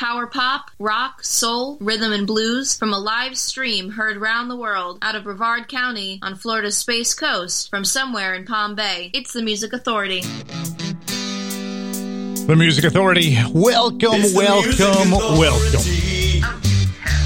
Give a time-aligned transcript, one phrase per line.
[0.00, 4.98] Power pop, rock, soul, rhythm, and blues from a live stream heard round the world
[5.02, 9.10] out of Brevard County on Florida's Space Coast from somewhere in Palm Bay.
[9.12, 10.22] It's the Music Authority.
[12.46, 13.36] The Music Authority.
[13.52, 15.82] Welcome, welcome, welcome.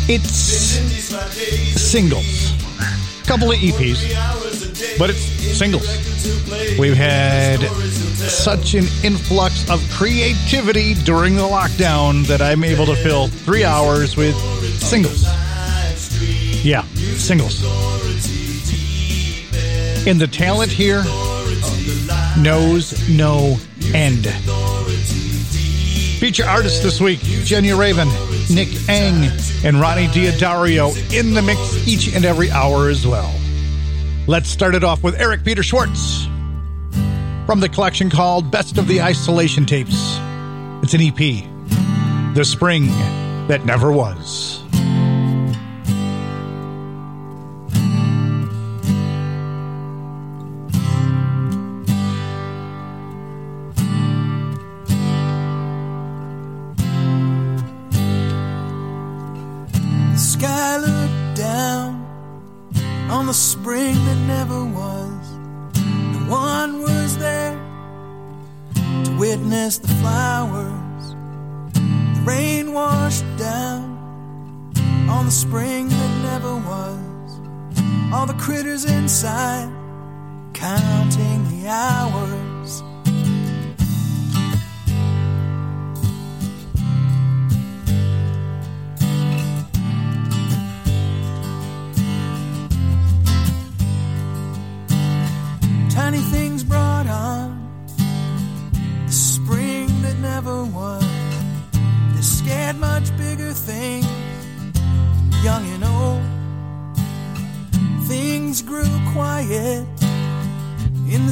[0.09, 0.33] It's
[1.81, 2.51] singles.
[3.23, 5.87] A couple of EPs, but it's singles.
[6.77, 7.61] We've had
[8.29, 14.17] such an influx of creativity during the lockdown that I'm able to fill three hours
[14.17, 14.35] with
[14.81, 15.25] singles.
[16.65, 16.83] Yeah,
[17.17, 17.63] singles.
[20.07, 21.03] And the talent here
[22.39, 23.57] knows no
[23.95, 24.27] end.
[26.19, 28.09] Feature artists this week Jenny Raven,
[28.51, 29.31] Nick Eng,
[29.65, 33.35] and Ronnie D'Addario in the mix each and every hour as well.
[34.27, 36.29] Let's start it off with Eric Peter Schwartz
[37.47, 40.19] from the collection called Best of the Isolation Tapes.
[40.83, 41.45] It's an EP,
[42.35, 42.87] The Spring
[43.49, 44.54] That Never Was.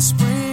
[0.03, 0.52] Spring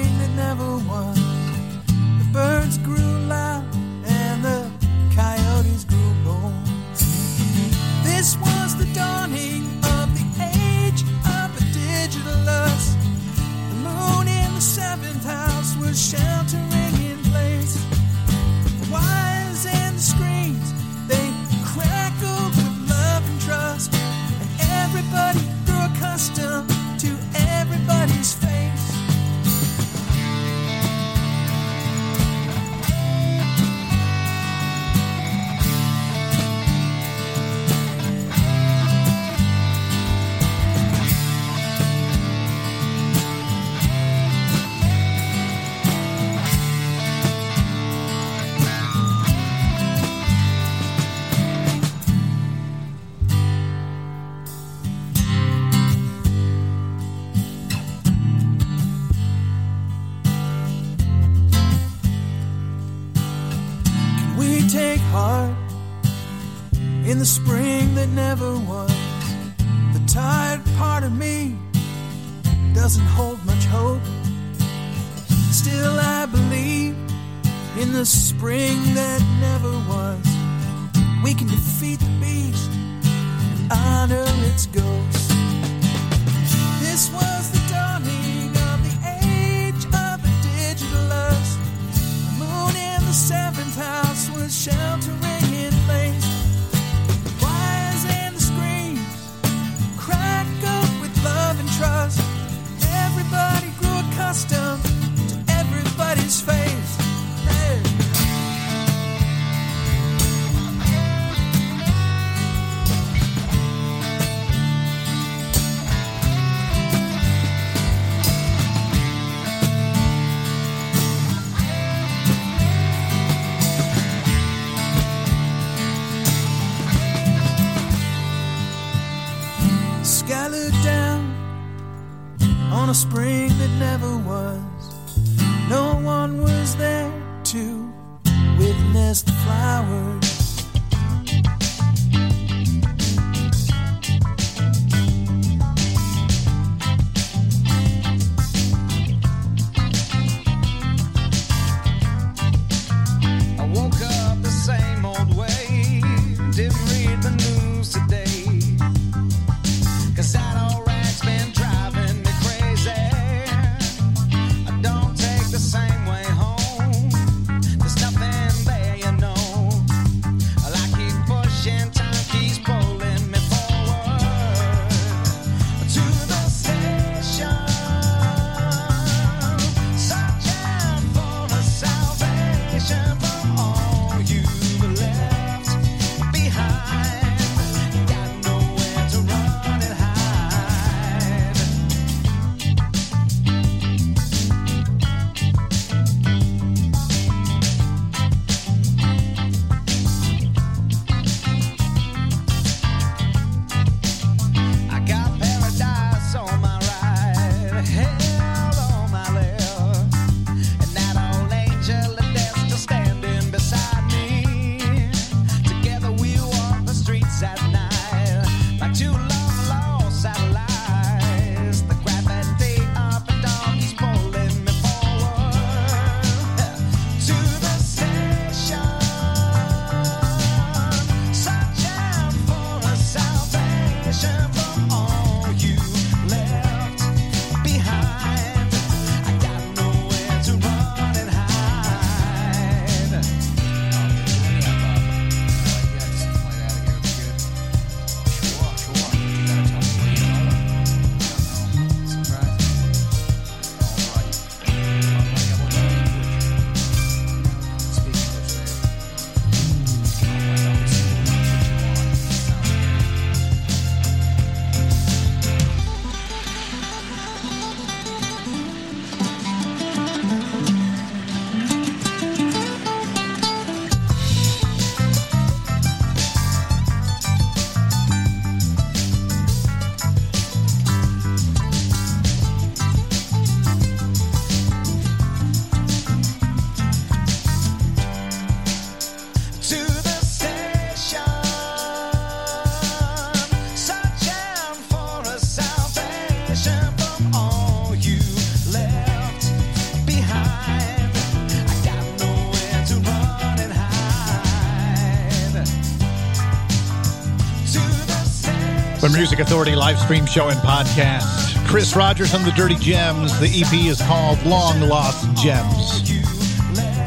[309.20, 311.54] Music Authority live stream show and podcast.
[311.68, 313.38] Chris Rogers on the Dirty Gems.
[313.42, 316.10] The EP is called Long Lost Gems.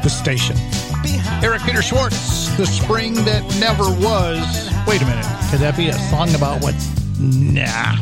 [0.03, 0.55] The station.
[1.43, 4.71] Eric Peter Schwartz, The Spring That Never Was.
[4.87, 5.25] Wait a minute.
[5.51, 6.75] Could that be a song about what?
[7.19, 7.97] Nah.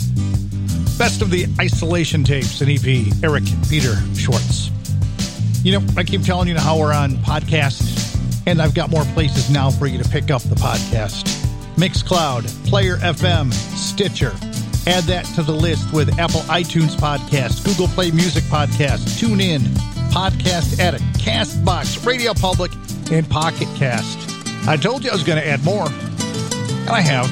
[0.99, 3.15] Best of the isolation tapes and EP.
[3.23, 4.73] Eric Peter Schwartz.
[5.62, 8.19] You know, I keep telling you how we're on podcast,
[8.49, 11.40] and I've got more places now for you to pick up the podcast.
[11.77, 14.33] Mixcloud, Player FM, Stitcher.
[14.87, 19.61] Add that to the list with Apple iTunes Podcast, Google Play Music Podcast, TuneIn,
[20.11, 22.73] Podcast Addict, Castbox, Radio Public,
[23.13, 24.19] and Pocket Cast.
[24.69, 27.29] I told you I was going to add more, and I have.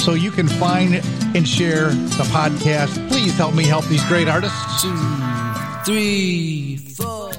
[0.00, 0.94] So you can find
[1.34, 3.08] and share the podcast.
[3.08, 4.82] Please help me help these great artists.
[4.82, 4.96] Two,
[5.84, 7.30] three, four.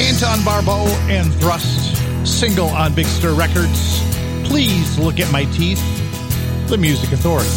[0.00, 1.96] Anton Barbeau and Thrust,
[2.26, 4.07] single on Big Stir Records.
[4.48, 5.80] Please look at my teeth.
[6.68, 7.48] The Music Authority.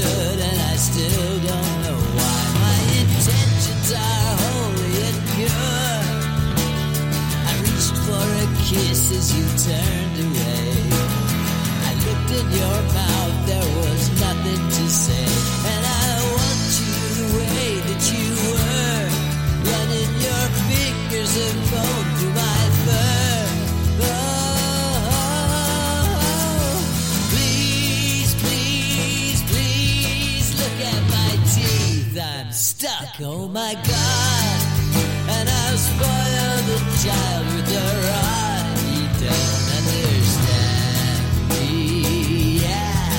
[0.00, 2.38] And I still don't know why.
[2.64, 6.00] My intentions are holy and pure.
[7.44, 10.72] I reached for a kiss as you turned away.
[11.88, 14.01] I looked in your mouth, there was
[33.52, 34.60] my god.
[35.28, 38.78] And I've spoiled the child with a rod.
[38.88, 41.20] He don't understand
[41.52, 41.66] me.
[42.64, 43.12] Yeah.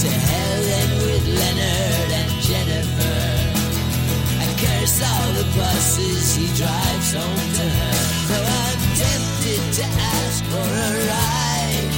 [0.00, 3.20] To hell then with Leonard and Jennifer.
[4.40, 7.96] I curse all the buses he drives home to her.
[8.28, 9.84] Though I'm tempted to
[10.16, 11.92] ask for a ride.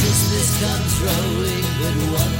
[0.00, 2.37] Christmas comes rolling but once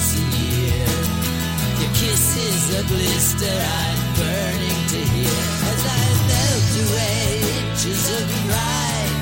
[2.71, 5.41] a blister I'm burning to hear.
[5.71, 7.25] As I melt away
[7.59, 9.15] inches of pride,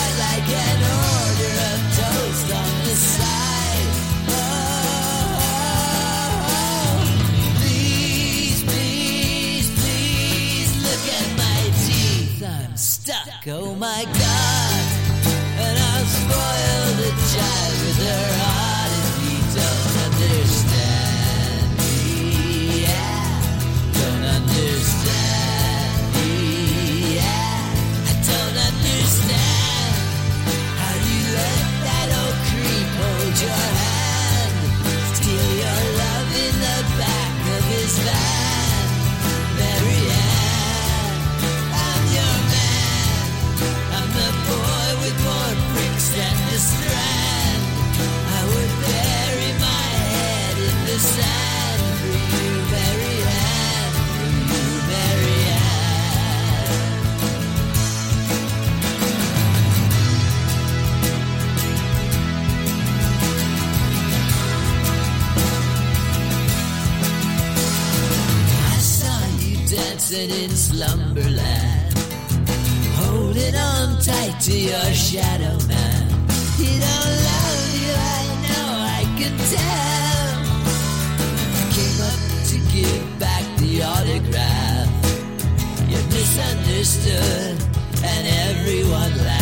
[0.00, 0.80] I'd like an
[1.10, 3.90] order of toast on the side.
[4.30, 4.62] Oh,
[7.58, 12.42] please, please, please look at my teeth.
[12.46, 14.21] I'm stuck, oh my god.
[70.12, 71.98] Dancing in slumberland,
[72.96, 76.08] holding on tight to your shadow man.
[76.56, 78.66] He don't love you, I know,
[78.98, 80.32] I can tell.
[81.72, 84.88] Came up to give back the autograph.
[85.88, 87.56] You misunderstood,
[88.04, 89.41] and everyone laughed.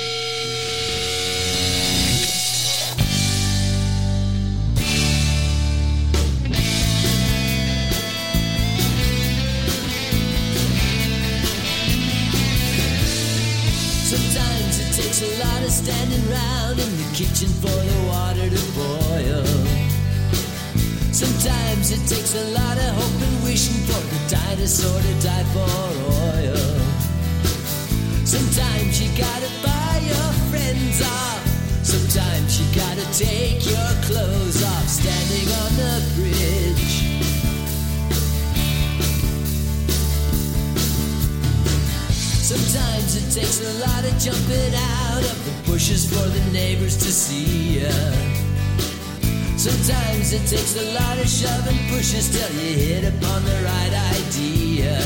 [50.33, 54.97] It takes a lot of shoving, pushes till you hit upon the right idea.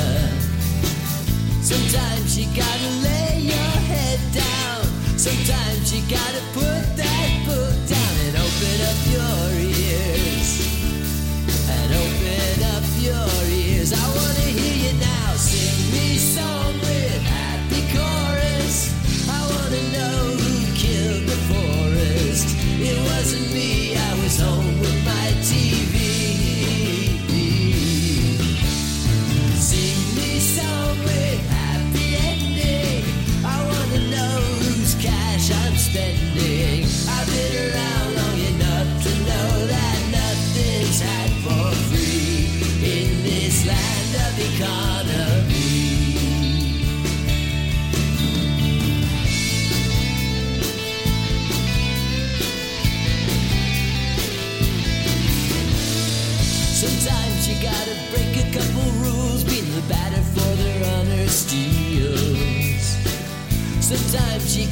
[1.64, 4.86] Sometimes you gotta lay your head down.
[5.18, 6.25] Sometimes you gotta.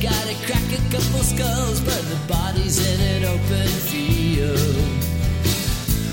[0.03, 4.59] Gotta crack a couple skulls, burn the bodies in an open field.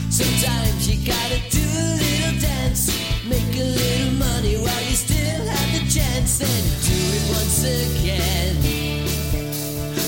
[0.08, 2.86] Sometimes you gotta do a little dance,
[3.26, 8.54] make a little money while you still have the chance, Then do it once again.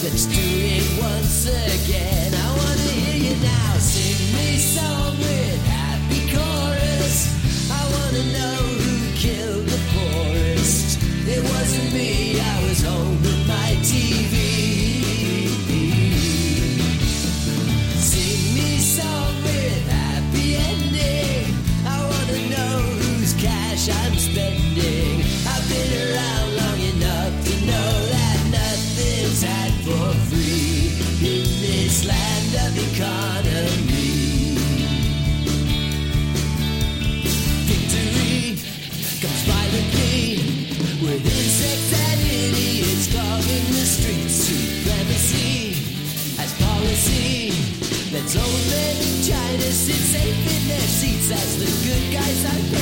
[0.04, 0.46] Let's do
[0.78, 2.34] it once again.
[2.38, 3.78] I wanna hear you now.
[3.78, 7.34] Sing me song with happy chorus.
[7.68, 11.02] I wanna know who killed the poorest.
[11.26, 12.21] It wasn't me.
[51.22, 52.81] says the good guys are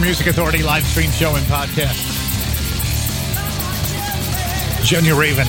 [0.00, 2.00] Music Authority live stream show and podcast.
[4.82, 5.46] Junior Raven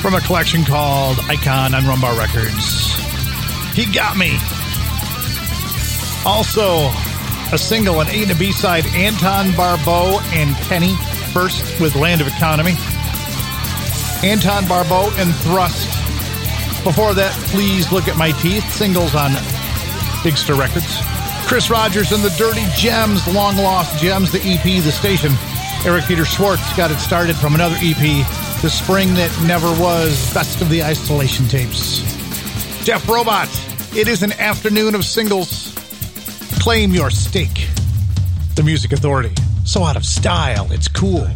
[0.00, 2.94] from a collection called Icon on Rum Bar Records.
[3.74, 4.38] He got me.
[6.24, 6.88] Also,
[7.54, 10.94] a single, an A and a B side, Anton Barbeau and Kenny
[11.32, 12.76] first with Land of Economy.
[14.22, 15.86] Anton Barbeau and Thrust.
[16.82, 18.68] Before that, please look at my teeth.
[18.72, 19.32] Singles on
[20.24, 21.19] Big Stir Records.
[21.50, 25.32] Chris Rogers and the Dirty Gems, Long Lost Gems, the EP, the station.
[25.84, 28.24] Eric Peter Schwartz got it started from another EP,
[28.62, 32.02] The Spring That Never Was, Best of the Isolation Tapes.
[32.84, 33.48] Jeff Robot,
[33.96, 35.74] it is an afternoon of singles.
[36.60, 37.68] Claim your stake.
[38.54, 39.34] The Music Authority.
[39.64, 41.28] So out of style, it's cool.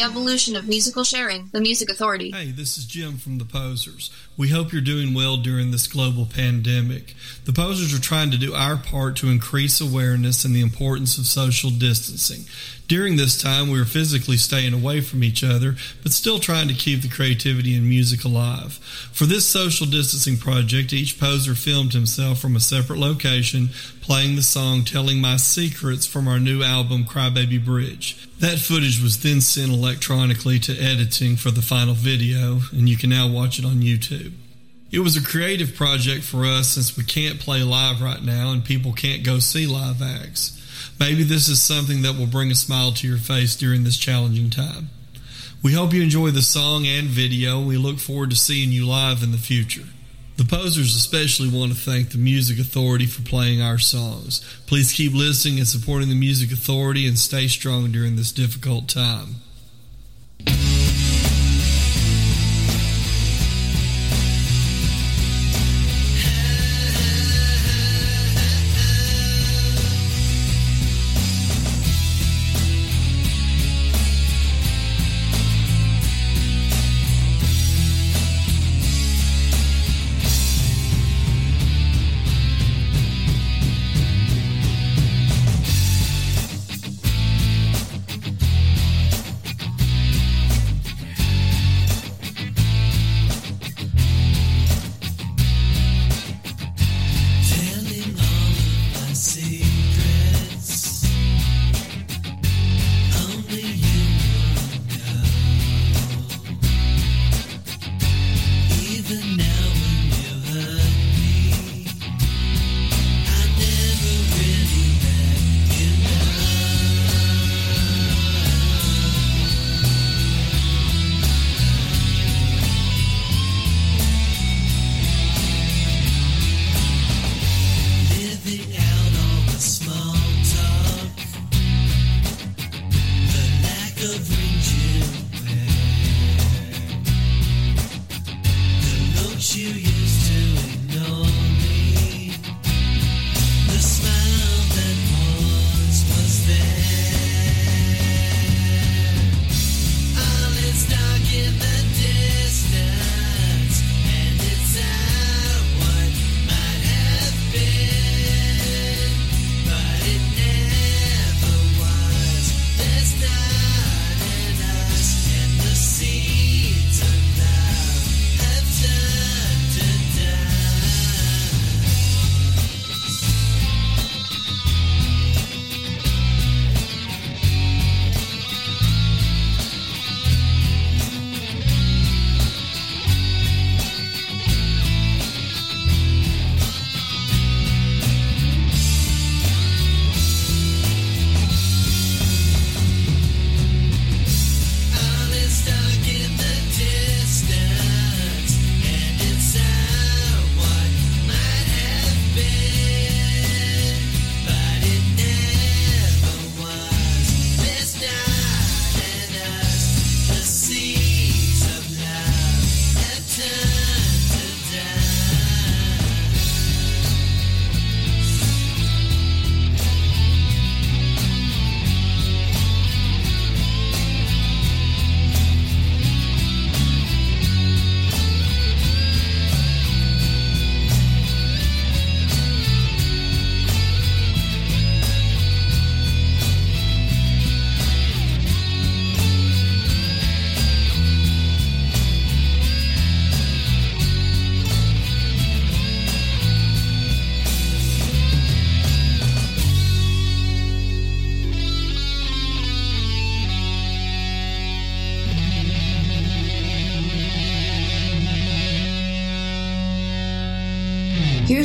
[0.00, 2.30] The evolution of musical sharing, the Music Authority.
[2.30, 4.12] Hey, this is Jim from The Posers.
[4.36, 7.16] We hope you're doing well during this global pandemic.
[7.46, 11.26] The Posers are trying to do our part to increase awareness and the importance of
[11.26, 12.44] social distancing.
[12.86, 16.74] During this time, we are physically staying away from each other, but still trying to
[16.74, 18.74] keep the creativity and music alive.
[19.12, 24.42] For this social distancing project, each poser filmed himself from a separate location, playing the
[24.42, 28.28] song Telling My Secrets from our new album, Crybaby Bridge.
[28.40, 33.10] That footage was then sent electronically to editing for the final video, and you can
[33.10, 34.32] now watch it on YouTube.
[34.90, 38.64] It was a creative project for us since we can't play live right now and
[38.64, 40.56] people can't go see live acts.
[40.98, 44.50] Maybe this is something that will bring a smile to your face during this challenging
[44.50, 44.90] time.
[45.62, 47.60] We hope you enjoy the song and video.
[47.60, 49.86] We look forward to seeing you live in the future.
[50.36, 54.40] The posers especially want to thank the Music Authority for playing our songs.
[54.66, 59.36] Please keep listening and supporting the Music Authority and stay strong during this difficult time.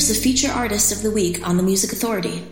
[0.05, 2.43] Here's the feature artist of the week on the Music Authority.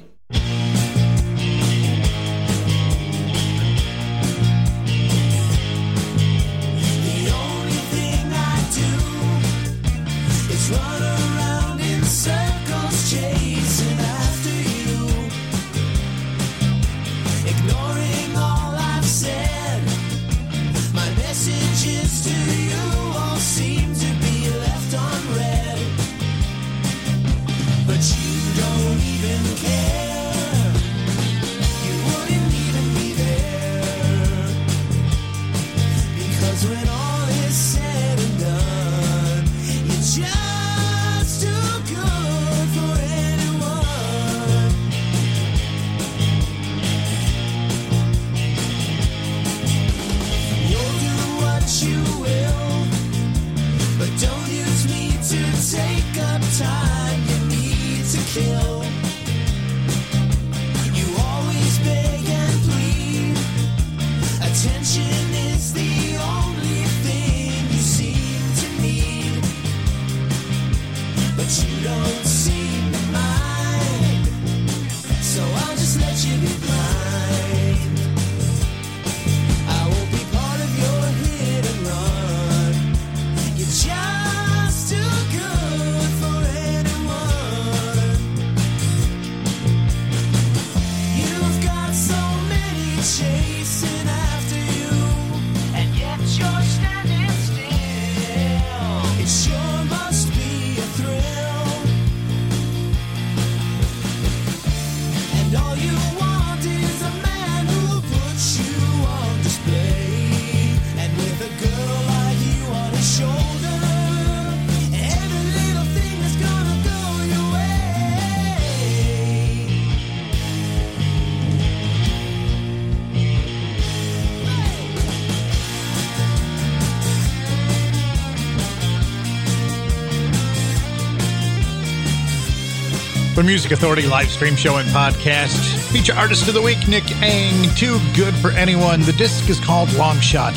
[133.44, 135.92] The Music Authority live stream show and podcast.
[135.92, 137.76] Feature artist of the week, Nick Ang.
[137.76, 139.02] Too good for anyone.
[139.02, 140.54] The disc is called Long Shot.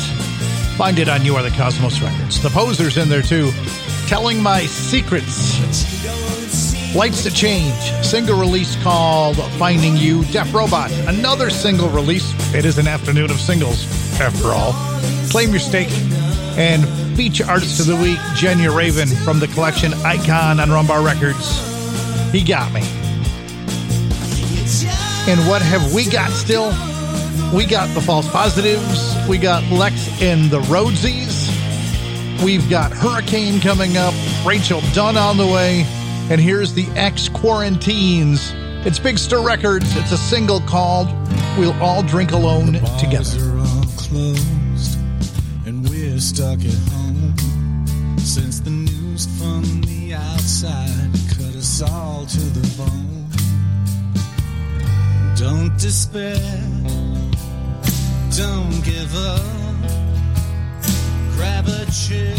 [0.77, 2.41] Find it on You Are the Cosmos Records.
[2.41, 3.51] The poser's in there too.
[4.07, 5.59] Telling My Secrets.
[6.95, 7.75] Lights to Change.
[8.05, 10.23] Single release called Finding You.
[10.25, 10.89] Deaf Robot.
[11.09, 12.31] Another single release.
[12.55, 13.85] It is an afternoon of singles,
[14.21, 14.71] after all.
[15.29, 15.91] Claim Your Stake.
[16.57, 21.03] And feature artist of the week, Jenya Raven from the collection Icon on Rum Bar
[21.03, 21.76] Records.
[22.31, 22.81] He got me.
[25.29, 26.69] And what have we got still?
[27.53, 29.15] We got the false positives.
[29.27, 31.47] We got Lex and the Roadsies.
[32.43, 34.13] We've got Hurricane coming up.
[34.45, 35.85] Rachel Dunn on the way.
[36.29, 38.51] And here's the X Quarantines.
[38.85, 39.95] It's Big Stir Records.
[39.95, 41.07] It's a single called
[41.57, 43.31] We'll All Drink Alone Together.
[43.97, 44.97] closed,
[45.65, 47.33] and we're stuck at home.
[48.19, 51.06] Since the news from the outside
[51.81, 53.25] all to the bone.
[55.35, 56.39] Don't despair,
[58.35, 59.41] don't give up.
[61.35, 62.35] Grab a chair,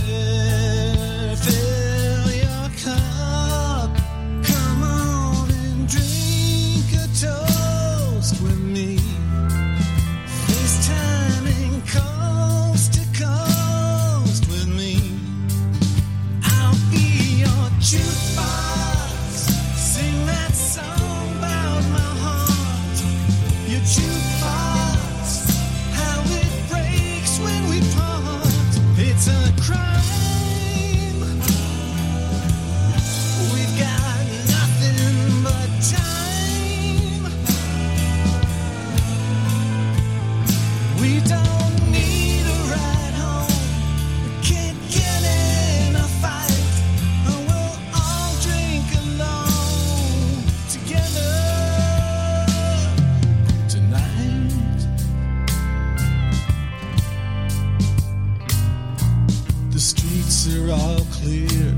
[60.56, 61.68] are all clear.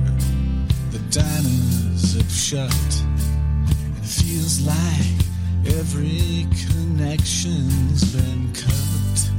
[0.90, 3.04] The diners have shut.
[3.98, 5.20] It feels like
[5.78, 9.30] every connection's been cut.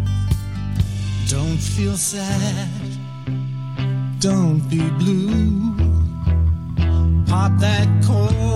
[1.29, 2.69] Don't feel sad.
[4.19, 5.75] Don't be blue.
[7.25, 8.50] Pop that cork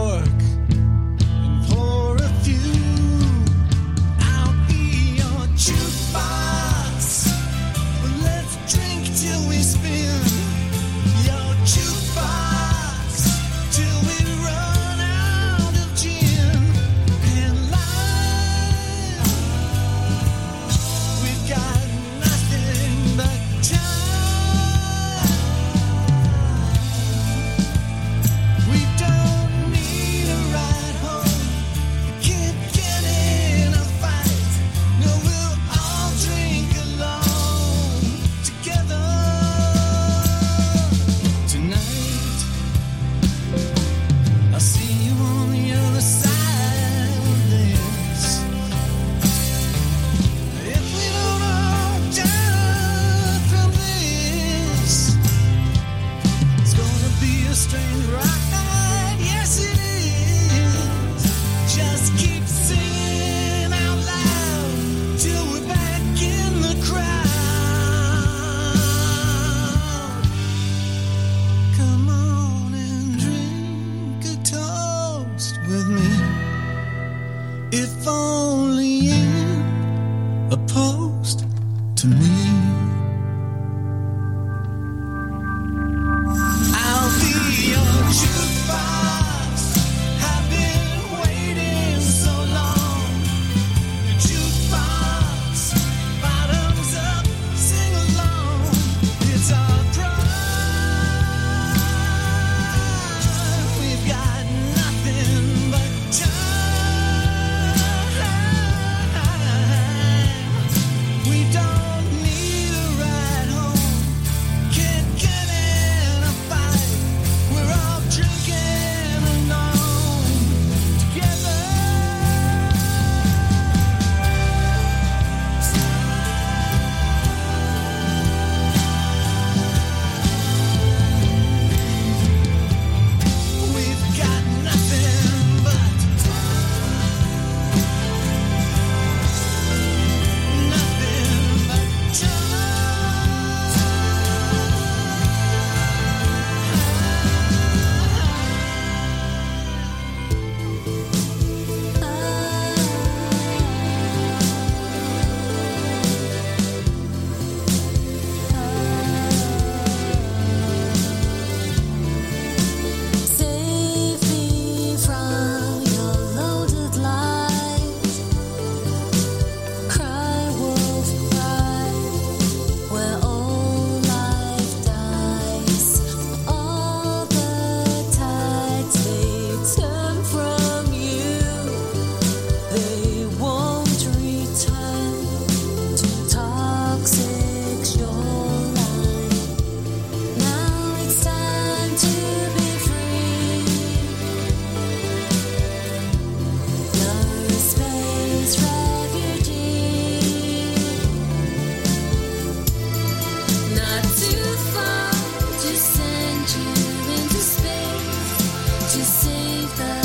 [208.96, 210.05] to save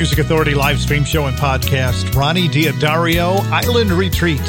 [0.00, 2.14] Music Authority live stream show and podcast.
[2.14, 4.40] Ronnie D'Addario, Island Retreat.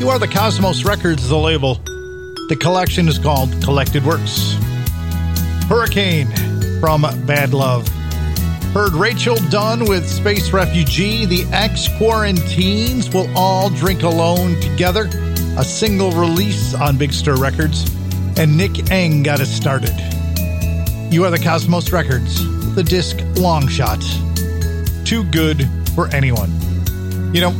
[0.00, 1.76] You are the Cosmos Records, the label.
[2.48, 4.54] The collection is called Collected Works.
[5.68, 6.26] Hurricane
[6.80, 7.86] from Bad Love.
[8.74, 11.24] Heard Rachel Dunn with Space Refugee.
[11.24, 15.04] The ex Quarantines will all drink alone together.
[15.56, 17.88] A single release on Big Stir Records.
[18.36, 19.94] And Nick Eng got us started.
[21.12, 22.44] You are the Cosmos Records,
[22.74, 24.02] the disc Long Shot.
[25.04, 26.50] Too good for anyone.
[27.34, 27.54] You know,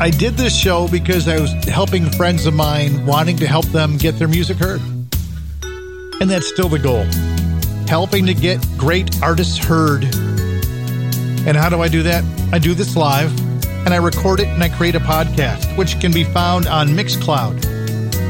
[0.00, 3.98] I did this show because I was helping friends of mine wanting to help them
[3.98, 4.80] get their music heard.
[6.20, 7.04] And that's still the goal.
[7.86, 10.04] Helping to get great artists heard.
[10.04, 12.24] And how do I do that?
[12.52, 13.30] I do this live
[13.84, 17.60] and I record it and I create a podcast, which can be found on Mixcloud,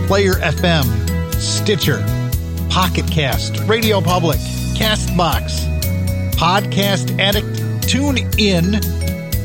[0.07, 0.84] Player FM,
[1.34, 1.98] Stitcher,
[2.70, 4.38] Pocket Cast, Radio Public,
[4.74, 5.61] Castbox,
[6.32, 7.59] Podcast Addict,
[7.91, 8.78] Tune In,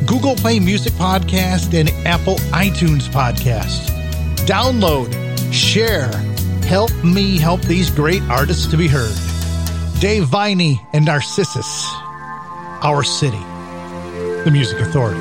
[0.06, 3.88] Google Play Music Podcast, and Apple iTunes Podcast.
[4.46, 5.12] Download,
[5.52, 6.16] share,
[6.68, 9.16] help me help these great artists to be heard.
[10.00, 11.88] Dave Viney and Narcissus,
[12.84, 13.42] Our City,
[14.44, 15.20] the Music Authority.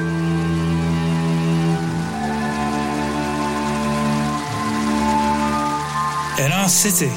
[6.45, 7.11] In our city,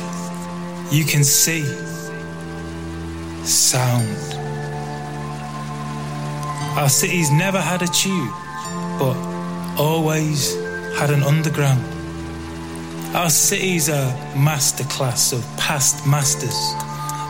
[0.89, 1.65] you can see
[3.43, 4.36] sound.
[6.77, 8.31] Our city's never had a tube,
[8.99, 9.17] but
[9.79, 10.55] always
[10.95, 11.83] had an underground.
[13.15, 16.55] Our city's a masterclass of past masters,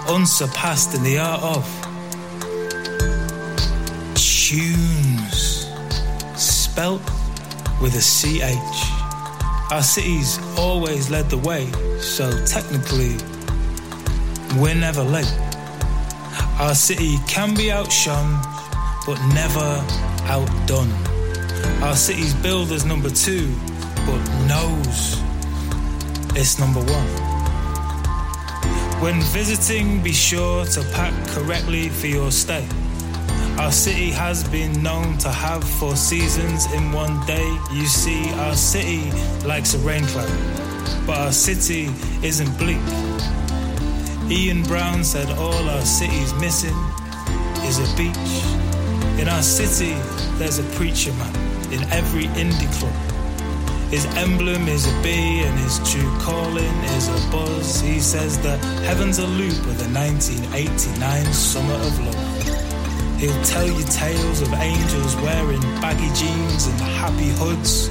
[0.10, 1.64] unsurpassed in the art of
[4.16, 5.66] tunes,
[6.36, 7.02] spelt
[7.82, 9.72] with a CH.
[9.72, 11.72] Our city's always led the way,
[12.02, 13.16] so technically,
[14.60, 15.34] we're never late.
[16.60, 18.42] Our city can be outshone,
[19.08, 19.82] but never
[20.28, 20.92] outdone.
[21.82, 23.56] Our city's billed as number two,
[24.06, 25.22] but knows
[26.36, 27.08] it's number one.
[29.02, 32.68] When visiting, be sure to pack correctly for your stay.
[33.58, 37.48] Our city has been known to have four seasons in one day.
[37.72, 39.10] You see, our city
[39.48, 41.90] likes a rain cloud, but our city
[42.22, 42.84] isn't bleak.
[44.30, 46.76] Ian Brown said all our city's missing
[47.64, 48.77] is a beach.
[49.20, 49.96] In our city,
[50.38, 51.36] there's a preacher man
[51.74, 52.94] in every indie club.
[53.90, 57.82] His emblem is a bee and his true calling is a buzz.
[57.82, 63.20] He says that heaven's a loop of the 1989 summer of love.
[63.20, 67.90] He'll tell you tales of angels wearing baggy jeans and happy hoods.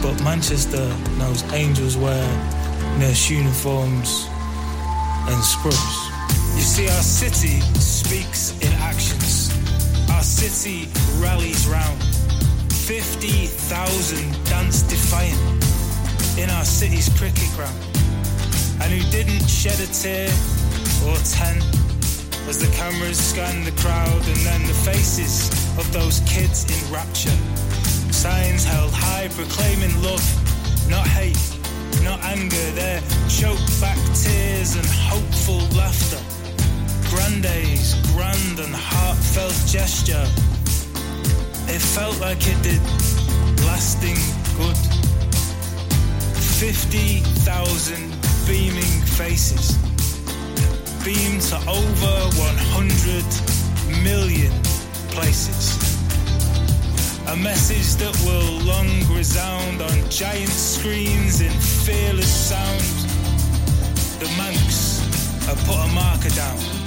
[0.00, 0.86] But Manchester
[1.18, 2.24] knows angels wear
[2.98, 4.26] nurse uniforms
[5.28, 6.08] and scrubs.
[6.56, 9.23] You see, our city speaks in actions.
[10.24, 10.88] City
[11.20, 12.02] rallies round.
[12.72, 15.38] 50,000 dance defiant
[16.38, 17.78] in our city's cricket ground.
[18.80, 20.28] And who didn't shed a tear
[21.04, 21.60] or ten
[22.48, 25.48] as the cameras scan the crowd and then the faces
[25.78, 27.36] of those kids in rapture.
[28.10, 30.24] Signs held high proclaiming love,
[30.88, 31.36] not hate,
[32.02, 32.70] not anger.
[32.72, 36.33] Their choked back tears and hopeful laughter.
[37.14, 40.26] Grande's grand and heartfelt gesture.
[41.72, 42.82] It felt like it did
[43.62, 44.18] lasting
[44.58, 44.76] good.
[46.58, 48.10] 50,000
[48.48, 49.78] beaming faces
[51.04, 54.52] beamed to over 100 million
[55.14, 55.78] places.
[57.28, 61.52] A message that will long resound on giant screens in
[61.86, 62.82] fearless sound.
[64.18, 64.98] The Mancs
[65.46, 66.83] have put a marker down.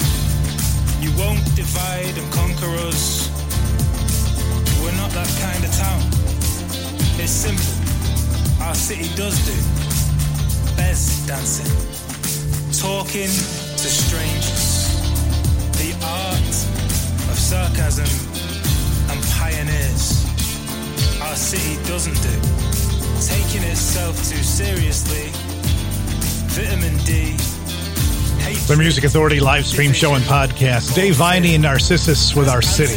[1.00, 3.30] You won't divide and conquer us.
[4.82, 6.02] We're not that kind of town.
[7.22, 8.66] It's simple.
[8.66, 9.54] Our city does do.
[10.76, 11.70] Bez dancing.
[12.74, 14.89] Talking to strangers.
[15.78, 16.56] The art
[17.30, 18.10] of sarcasm
[19.12, 20.26] and pioneers.
[21.22, 22.36] Our city doesn't do.
[23.22, 25.47] Taking itself too seriously.
[28.68, 30.93] The Music Authority live stream show and podcast.
[30.93, 32.95] Dave Viney and Narcissus with Our City.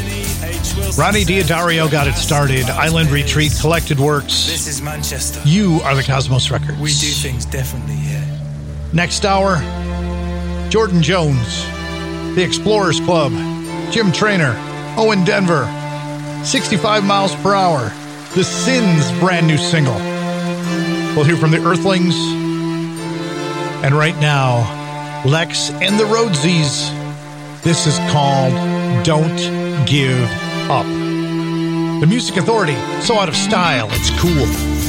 [0.99, 2.65] Ronnie D'Addario got it started.
[2.65, 4.49] Island Retreat, Collected Works.
[4.49, 5.41] This is Manchester.
[5.45, 6.77] You are the Cosmos Records.
[6.81, 8.41] We do things differently here.
[8.93, 9.59] Next hour,
[10.71, 11.65] Jordan Jones,
[12.35, 13.31] The Explorers Club,
[13.93, 14.57] Jim Trainer,
[14.99, 15.67] Owen Denver,
[16.45, 17.93] 65 miles per hour,
[18.35, 19.95] The Sins brand new single.
[21.15, 22.17] We'll hear from the Earthlings.
[23.85, 24.80] And right now,
[25.25, 26.91] Lex and the Rhodesies.
[27.63, 28.55] This is called
[29.05, 29.37] Don't
[29.87, 30.29] Give
[30.71, 30.87] Up.
[30.87, 34.80] The Music Authority, so out of style, it's cool.